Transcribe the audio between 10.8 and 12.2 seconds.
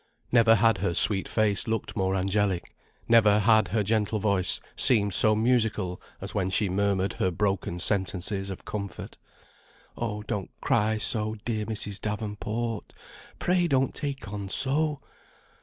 so, dear Mrs.